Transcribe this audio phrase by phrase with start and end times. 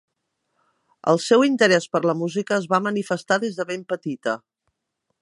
[1.13, 4.39] El seu interès per la música es va manifestar des de ben petita.